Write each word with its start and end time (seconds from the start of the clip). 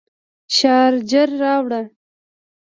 شارجر 0.55 1.29
راوړه 1.41 1.81